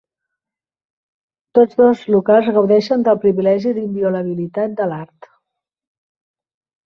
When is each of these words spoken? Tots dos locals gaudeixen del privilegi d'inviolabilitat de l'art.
Tots 1.57 1.75
dos 1.81 1.99
locals 2.13 2.49
gaudeixen 2.55 3.05
del 3.07 3.19
privilegi 3.25 3.73
d'inviolabilitat 3.79 4.73
de 4.81 4.87
l'art. 4.93 5.29